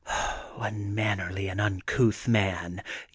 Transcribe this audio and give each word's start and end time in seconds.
Unmannerly 0.57 1.47
and 1.47 1.61
uncouth 1.61 2.27
man 2.27 2.81